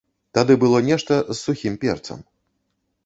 Тады 0.37 0.53
было 0.63 0.79
нешта 0.87 1.13
з 1.27 1.37
сухім 1.43 1.73
перцам. 1.85 2.19